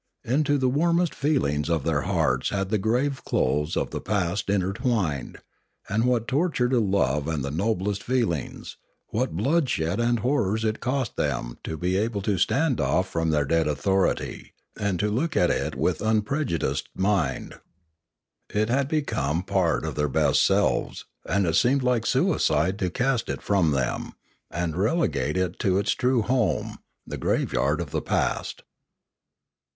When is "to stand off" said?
12.23-13.07